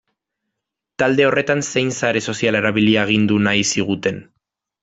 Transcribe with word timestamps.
Talde 1.03 1.27
horretan 1.27 1.61
zein 1.73 1.93
sare 1.99 2.25
sozial 2.33 2.59
erabili 2.63 2.99
agindu 3.05 3.41
nahi 3.49 3.69
ziguten. 3.75 4.23